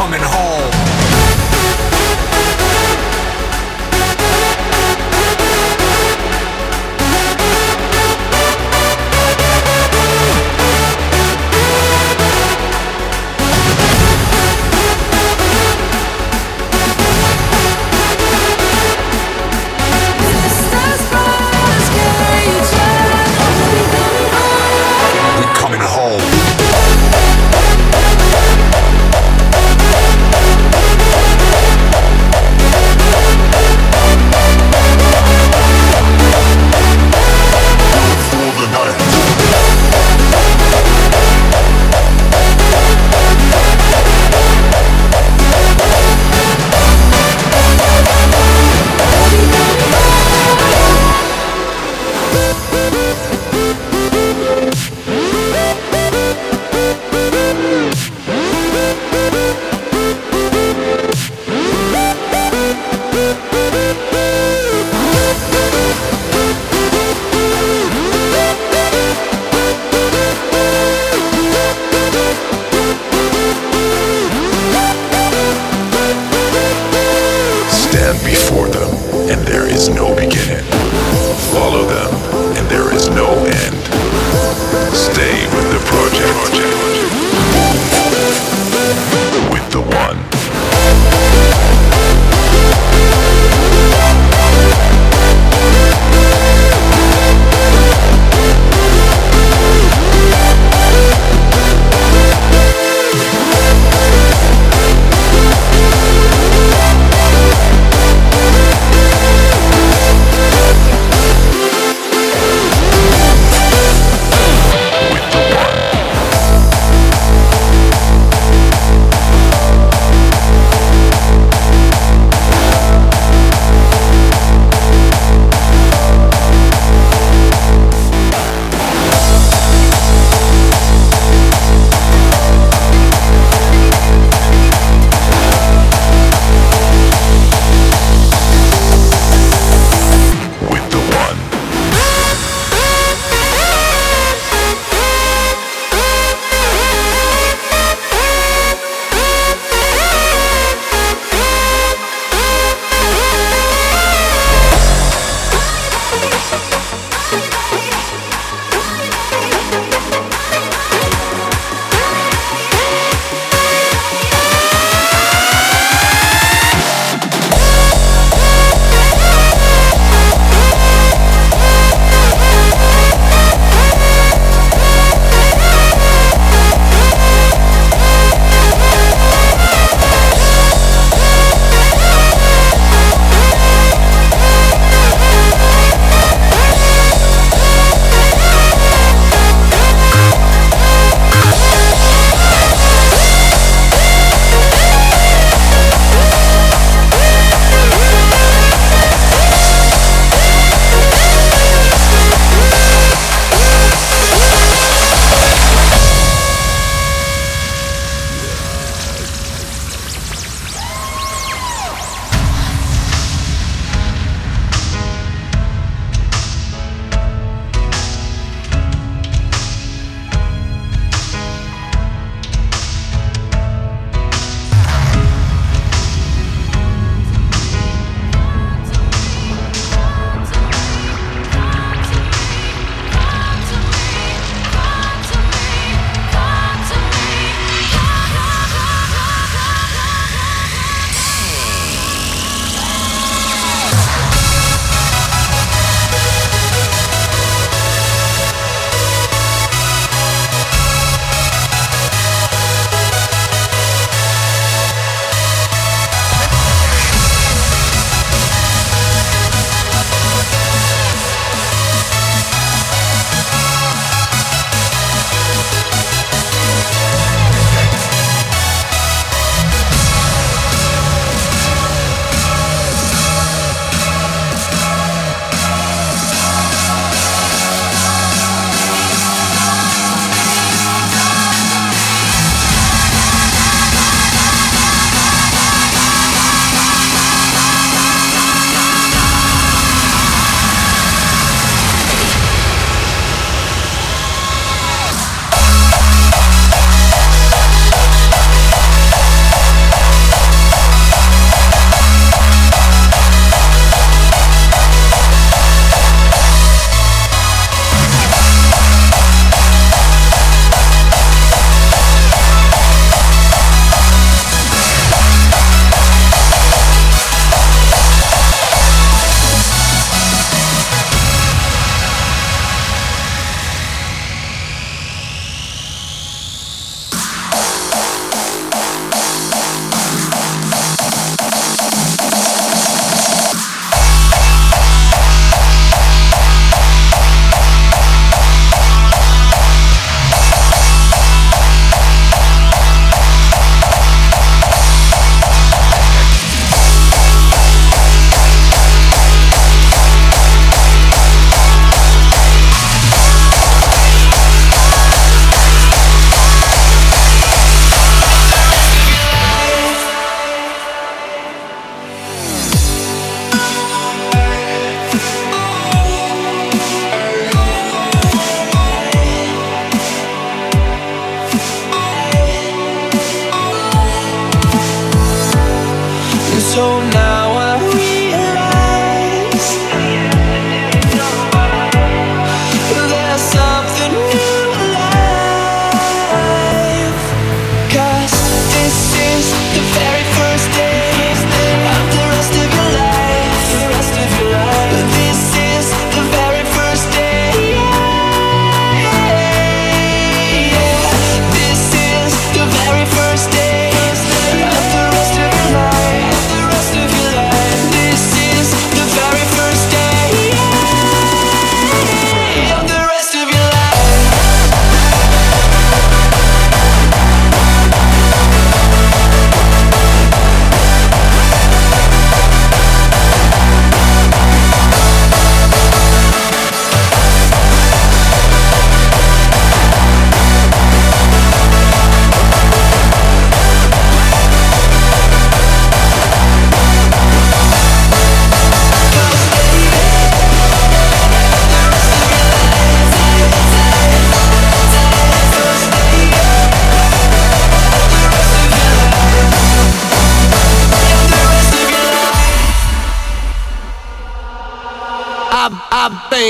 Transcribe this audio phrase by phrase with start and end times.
[0.00, 0.99] coming home.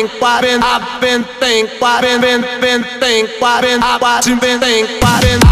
[0.01, 2.21] tem what I've been think vem?
[2.21, 5.50] been been think what I've been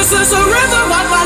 [0.00, 1.19] This is a rhythm I like.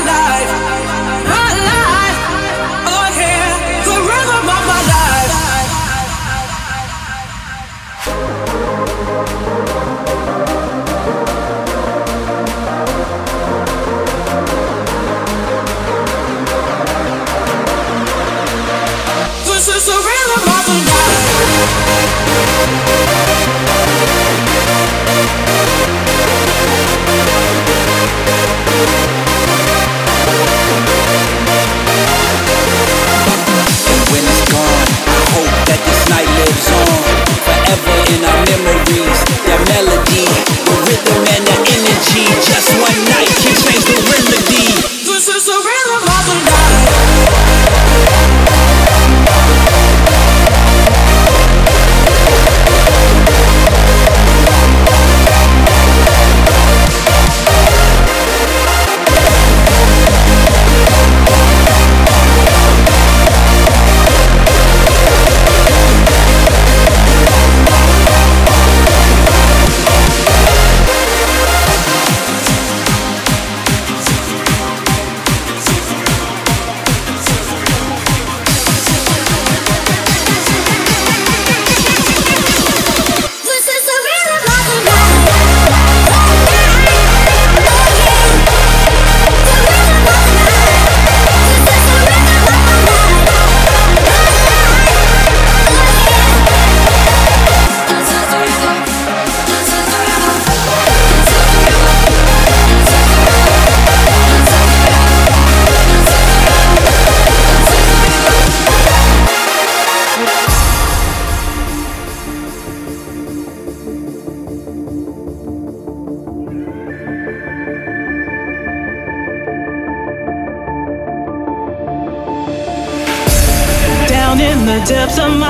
[36.09, 37.01] night lives on
[37.45, 39.19] forever in our memories.
[39.47, 40.25] That melody,
[40.65, 42.25] the rhythm and the energy.
[42.41, 44.65] Just one night can change the remedy.
[45.05, 46.64] This is the rhythm of the night.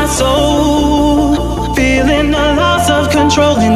[0.06, 3.75] So soul, feeling a loss of control.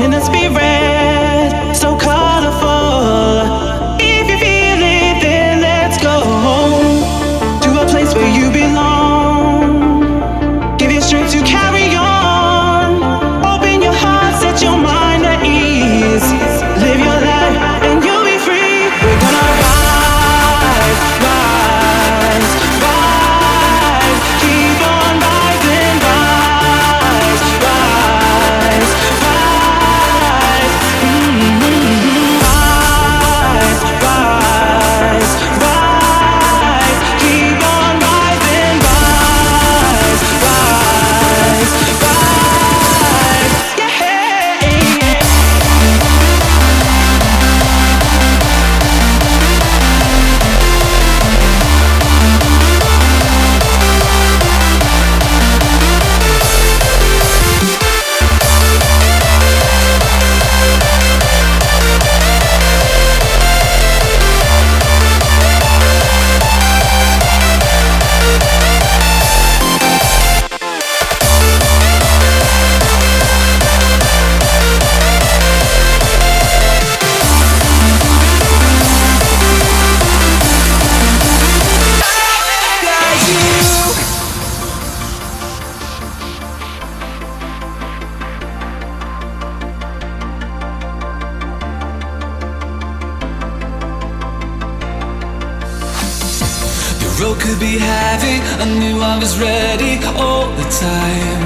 [97.49, 98.37] Could be heavy.
[98.61, 101.45] I knew I was ready all the time.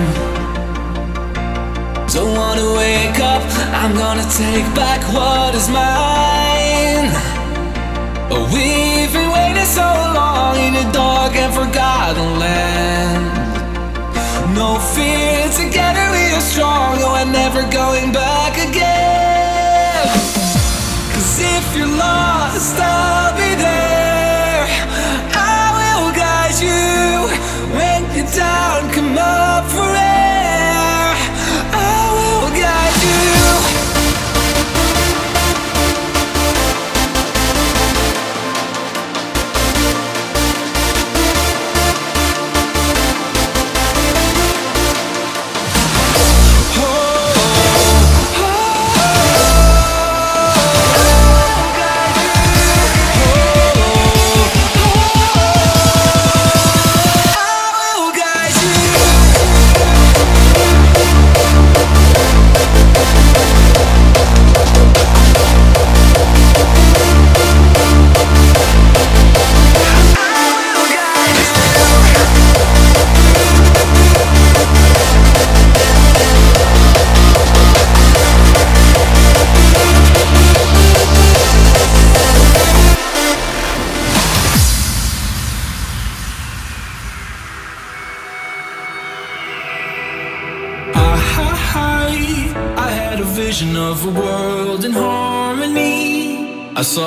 [2.13, 3.43] Don't wanna wake up,
[3.81, 7.07] I'm gonna take back what is mine.
[8.33, 9.87] Oh, we've been waiting so
[10.19, 13.25] long in a dark and forgotten land.
[14.59, 20.07] No fear, together we are strong, and we're never going back again.
[21.13, 24.02] Cause if you're lost, I'll be there.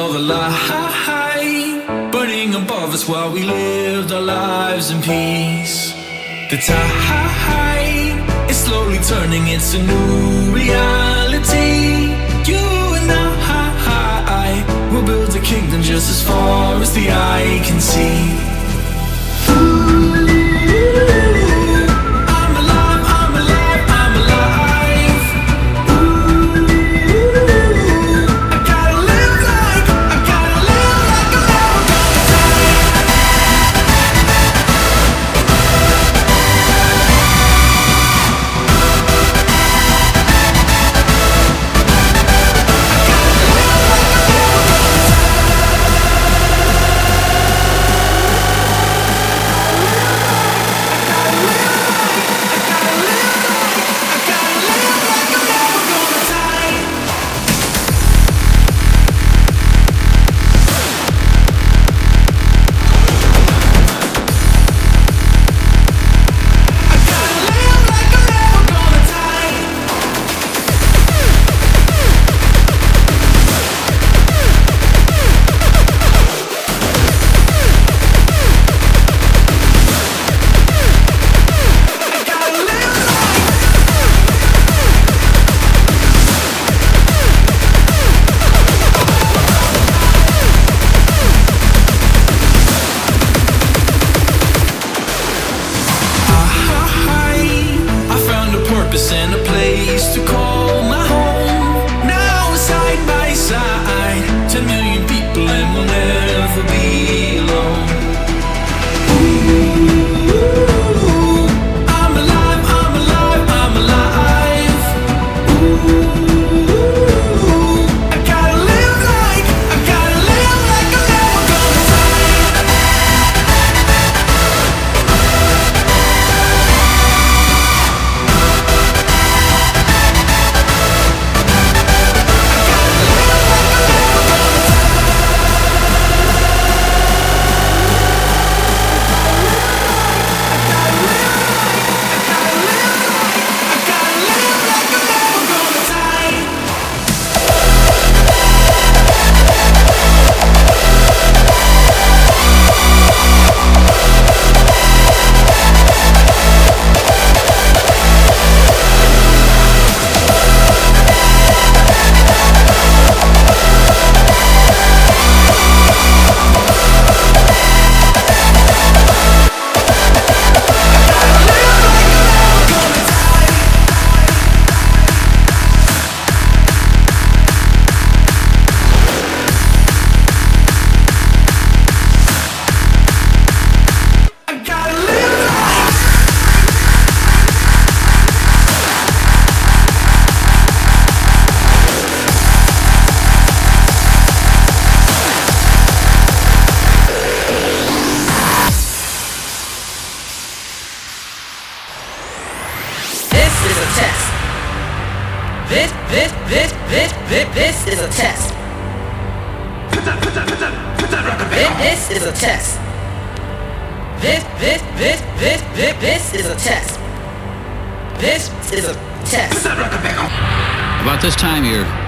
[0.06, 5.92] Saw the light burning above us while we lived our lives in peace.
[6.50, 12.14] The tide is slowly turning, it's a new reality.
[12.50, 12.64] You
[12.98, 18.56] and I will build a kingdom just as far as the eye can see.
[19.48, 20.25] I'm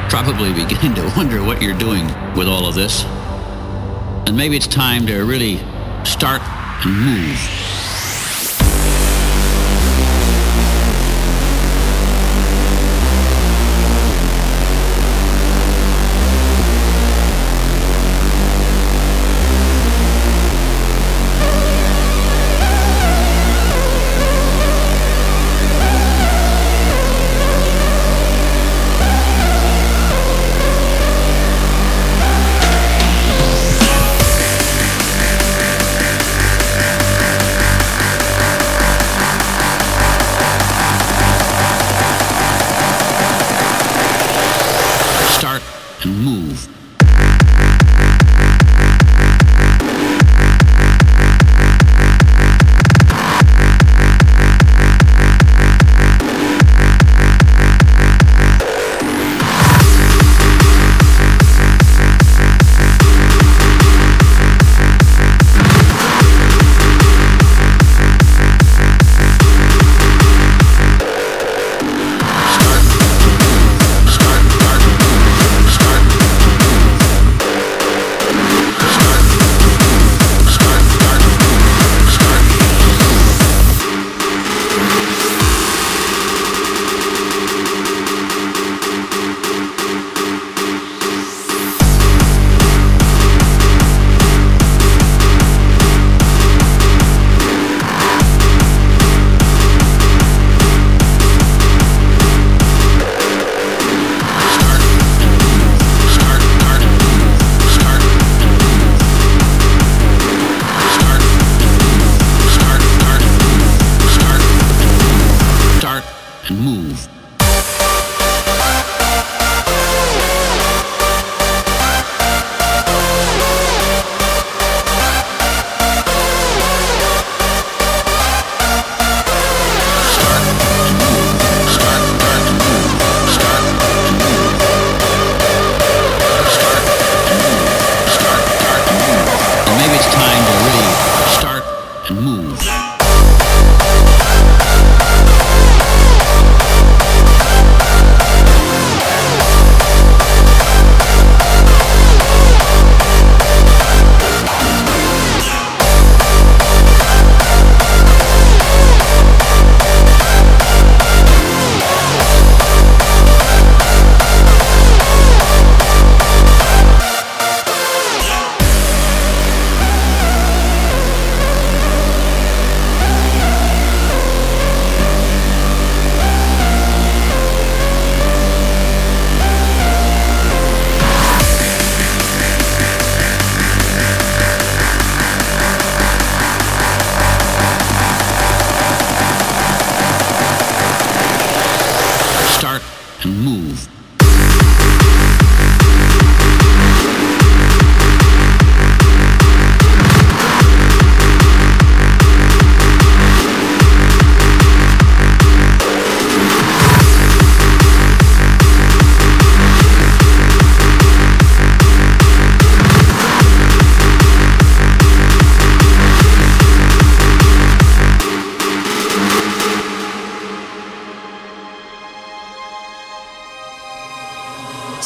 [0.09, 3.05] probably beginning to wonder what you're doing with all of this.
[4.27, 5.59] And maybe it's time to really
[6.05, 6.41] start
[6.85, 7.68] and move.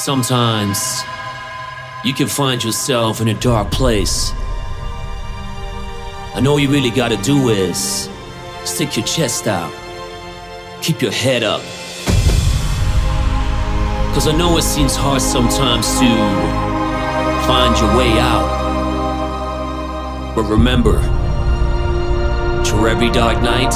[0.02, 1.04] Sometimes
[2.04, 4.32] you can find yourself in a dark place.
[6.34, 8.10] And all you really gotta do is
[8.64, 9.72] stick your chest out,
[10.82, 11.60] keep your head up.
[14.12, 16.08] Cause I know it seems hard sometimes to
[17.46, 18.48] find your way out.
[20.34, 21.00] But remember,
[22.64, 23.70] through every dark night,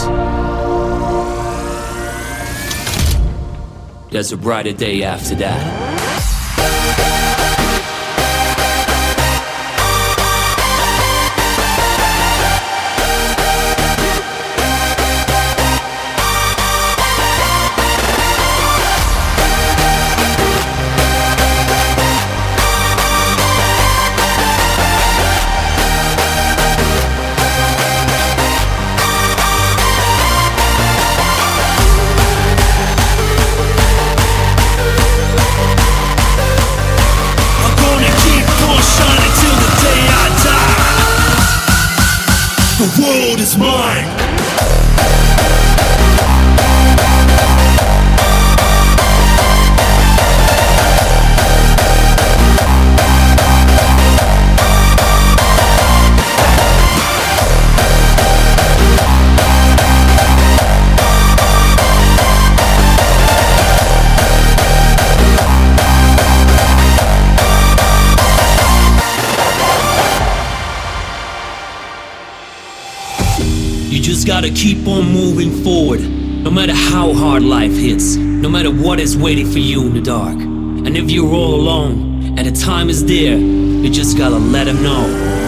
[4.11, 5.86] there's a brighter day after that.
[74.47, 76.01] Gotta keep on moving forward.
[76.01, 80.01] No matter how hard life hits, no matter what is waiting for you in the
[80.01, 80.37] dark.
[80.37, 84.83] And if you're all alone and the time is there, you just gotta let them
[84.83, 85.46] know.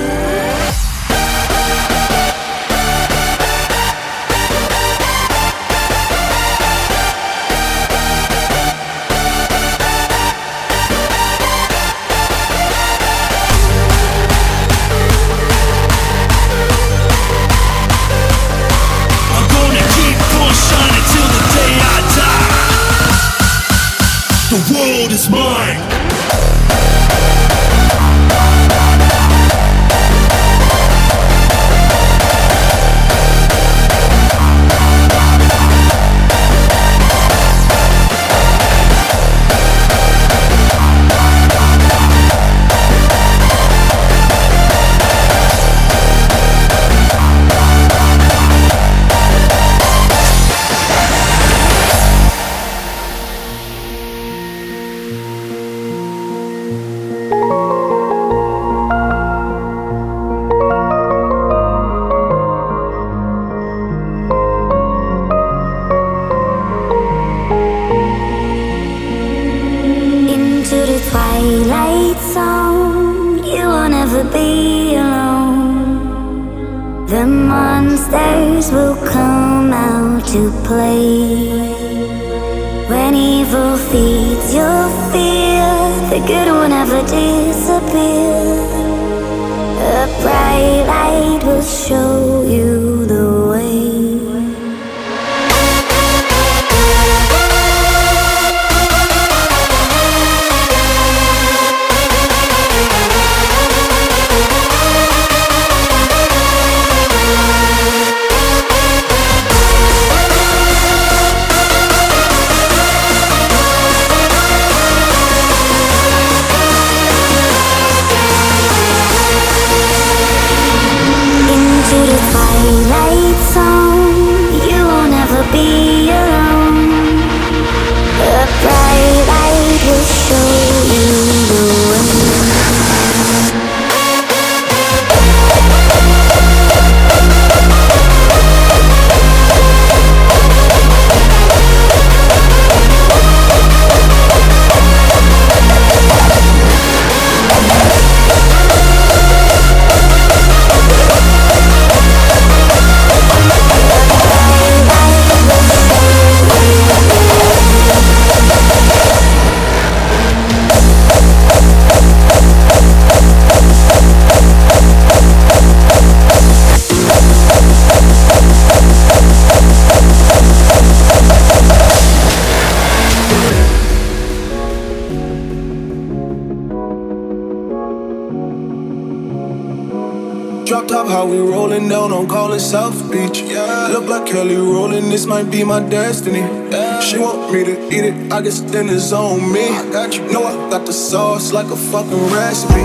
[185.58, 186.40] Be my destiny.
[186.70, 187.00] Yeah.
[187.00, 189.66] She want me to eat it, I guess then it's on me.
[189.68, 190.22] I got you.
[190.32, 192.84] Know I got the sauce like a fucking recipe.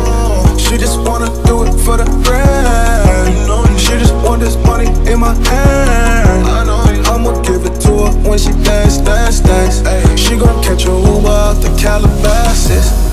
[0.57, 3.37] She just wanna do it for the brand.
[3.37, 6.47] You know, she just want this money in my hand.
[6.47, 6.81] I know.
[7.11, 9.83] I'ma give it to her when she dance, dance, dance.
[9.85, 10.15] Ay.
[10.15, 13.12] She gon' catch a Uber out the Calabasas.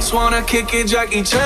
[0.00, 1.40] Now wanna kick it, Jackie Chan.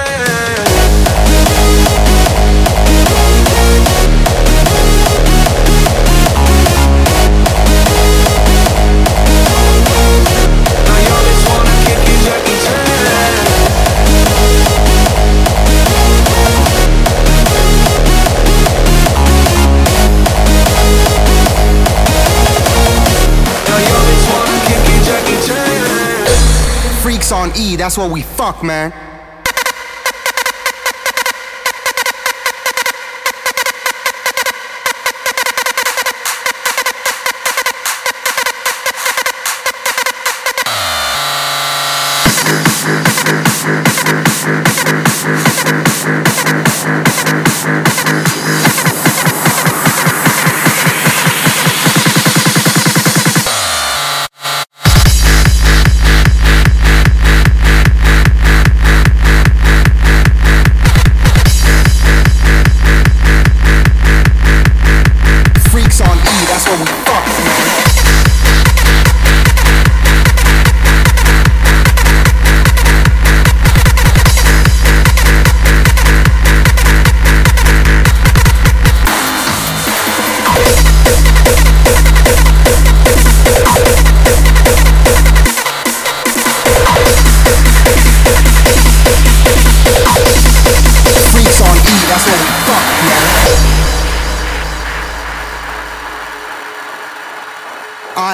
[27.04, 28.90] Freaks on E, that's what we fuck, man.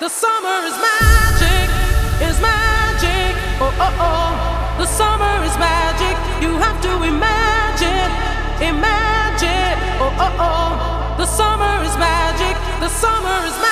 [0.00, 1.68] The summer is magic,
[2.22, 3.34] is magic.
[3.58, 4.78] Oh, oh, oh.
[4.78, 6.14] The summer is magic.
[6.40, 8.10] You have to imagine,
[8.62, 9.74] imagine.
[9.98, 11.14] Oh, oh, oh.
[11.18, 12.54] The summer is magic.
[12.78, 13.67] The summer is magic.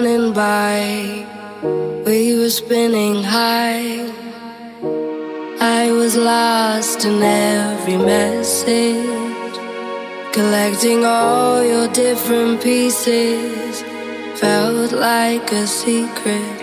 [0.00, 1.26] Running by,
[2.06, 4.08] we were spinning high.
[5.60, 9.54] I was lost in every message,
[10.32, 13.82] collecting all your different pieces,
[14.40, 16.60] felt like a secret.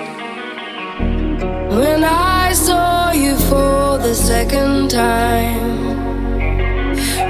[1.69, 5.95] When I saw you for the second time,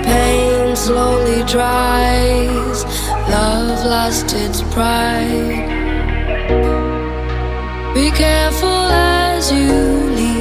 [0.05, 2.85] pain slowly dries,
[3.29, 5.76] love lost its pride.
[7.93, 9.73] Be careful as you
[10.15, 10.36] leave.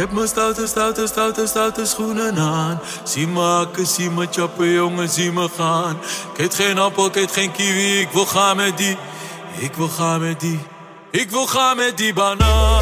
[0.00, 2.80] heb mijn stoute, stoute, stoute, stoute schoenen aan.
[3.02, 5.98] Zie me hakken, zie me chappen, jongen, zie me gaan.
[6.32, 8.96] Ik eet geen appel, ik eet geen kiwi, ik wil gaan met die.
[9.58, 10.60] Ik wil gaan met die.
[11.10, 12.79] Ik wil gaan met die banaan.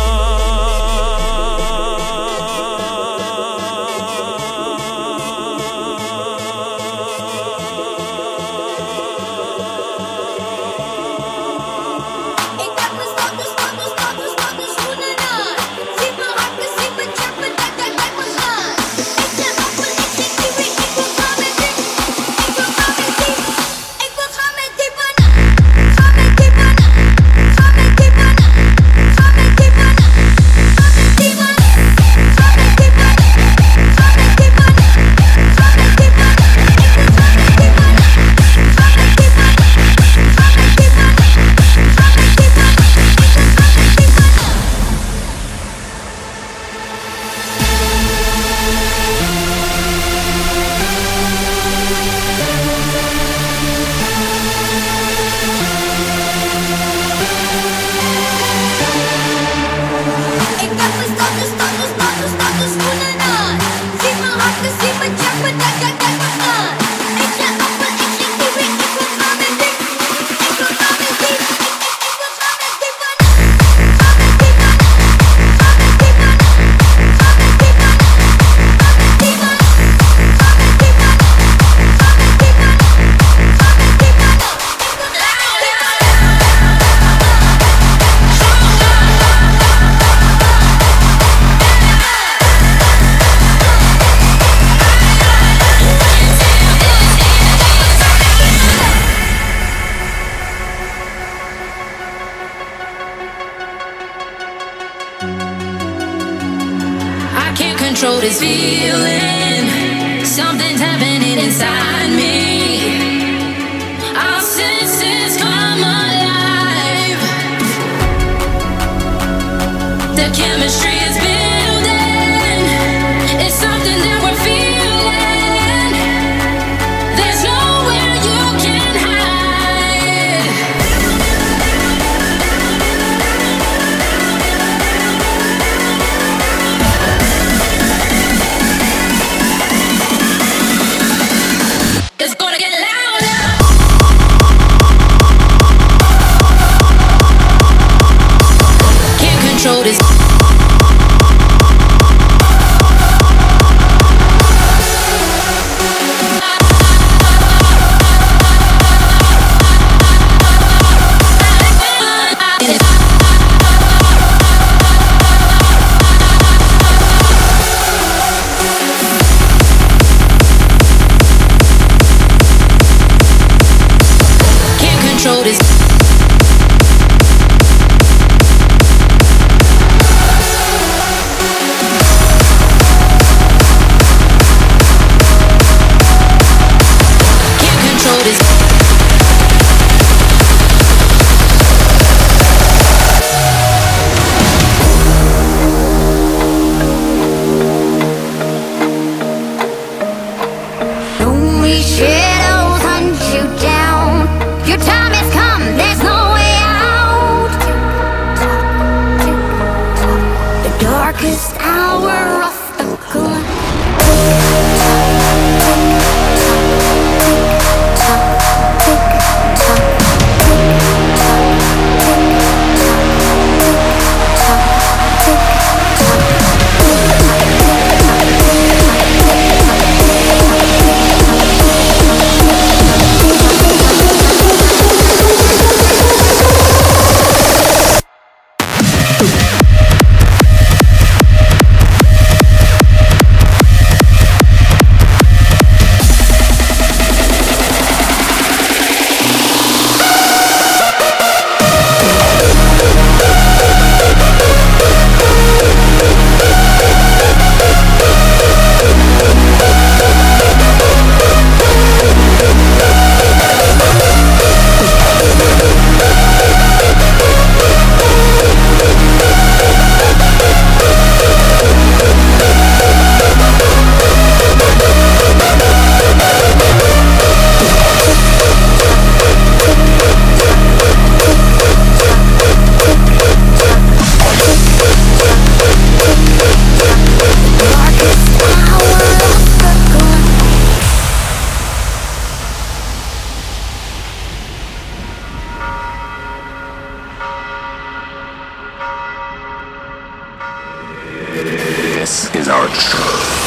[302.08, 303.37] This is our truth.